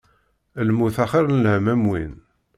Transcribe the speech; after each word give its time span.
Lmut 0.67 0.97
axir 1.03 1.25
n 1.29 1.39
lhemm 1.43 1.65
am 1.73 1.83
win. 1.89 2.13